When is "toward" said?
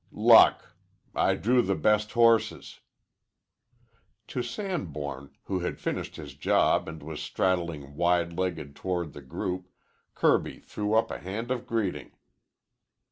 8.75-9.13